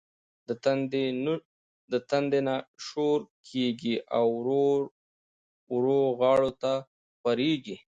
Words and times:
د 1.91 1.97
تندي 2.23 2.39
نه 2.47 2.55
شورو 2.85 3.29
کيږي 3.47 3.95
او 4.17 4.25
ورو 4.39 4.67
ورو 5.73 5.99
غاړو 6.19 6.51
ته 6.61 6.73
خوريږي 7.19 7.75